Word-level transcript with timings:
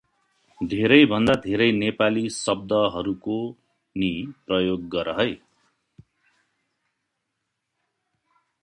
धेरै 0.61 0.97
भन्दा 1.11 1.35
धेरै 1.43 1.67
नेपाली 1.81 2.23
शब्दहरुको 2.37 3.37
नि 3.95 4.11
प्रयोग 4.49 4.89
गर 4.97 5.13
है। 5.21 5.29